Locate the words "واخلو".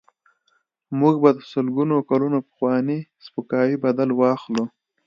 4.15-4.63